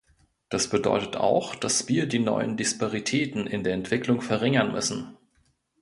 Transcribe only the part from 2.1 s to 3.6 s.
neuen Disparitäten